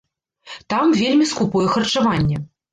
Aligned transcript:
Там 0.75 0.95
вельмі 1.03 1.29
скупое 1.35 1.67
харчаванне. 1.77 2.45